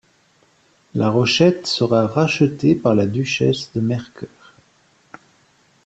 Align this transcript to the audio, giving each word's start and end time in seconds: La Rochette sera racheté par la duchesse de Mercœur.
La 0.95 1.11
Rochette 1.11 1.67
sera 1.67 2.07
racheté 2.07 2.73
par 2.73 2.95
la 2.95 3.05
duchesse 3.05 3.71
de 3.75 3.81
Mercœur. 3.81 4.55